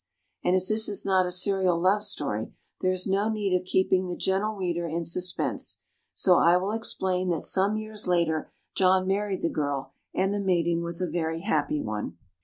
[0.43, 4.07] And as this is not a serial love story, there is no need of keeping
[4.07, 5.81] the gentle reader in suspense,
[6.15, 10.81] so I will explain that some years later John married the girl, and the mating
[10.81, 12.17] was a very happy one.